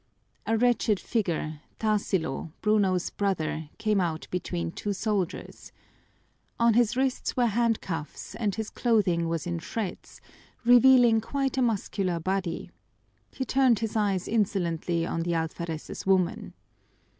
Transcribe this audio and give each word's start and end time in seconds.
A 0.47 0.57
wretched 0.57 0.99
figure, 0.99 1.59
Tarsilo, 1.79 2.51
Bruno's 2.61 3.11
brother, 3.11 3.69
came 3.77 4.01
out 4.01 4.27
between 4.31 4.71
two 4.71 4.93
soldiers. 4.93 5.71
On 6.59 6.73
his 6.73 6.97
wrists 6.97 7.37
were 7.37 7.45
handcuffs 7.45 8.33
and 8.33 8.55
his 8.55 8.71
clothing 8.71 9.27
was 9.29 9.45
in 9.45 9.59
shreds, 9.59 10.19
revealing 10.65 11.21
quite 11.21 11.55
a 11.55 11.61
muscular 11.61 12.19
body. 12.19 12.71
He 13.29 13.45
turned 13.45 13.77
his 13.77 13.95
eyes 13.95 14.27
insolently 14.27 15.05
on 15.05 15.21
the 15.21 15.35
alferez's 15.35 16.07
woman. 16.07 16.55